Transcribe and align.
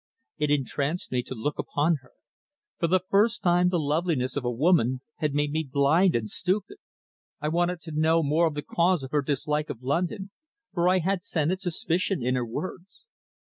It 0.39 0.49
entranced 0.49 1.11
me 1.11 1.21
to 1.21 1.35
look 1.35 1.59
upon 1.59 1.97
her. 2.01 2.13
For 2.79 2.87
the 2.87 3.03
first 3.11 3.43
time 3.43 3.69
the 3.69 3.77
loveliness 3.77 4.35
of 4.35 4.43
a 4.43 4.49
woman 4.49 5.01
had 5.17 5.35
made 5.35 5.51
me 5.51 5.61
blind 5.63 6.15
and 6.15 6.27
stupid. 6.27 6.77
I 7.39 7.49
wanted 7.49 7.81
to 7.81 7.91
know 7.91 8.23
more 8.23 8.47
of 8.47 8.55
the 8.55 8.63
cause 8.63 9.03
of 9.03 9.11
her 9.11 9.21
dislike 9.21 9.69
of 9.69 9.83
London, 9.83 10.31
for 10.73 10.89
I 10.89 10.97
had 10.97 11.21
scented 11.23 11.61
suspicion 11.61 12.23
in 12.25 12.33
her 12.33 12.47
words. 12.47 13.05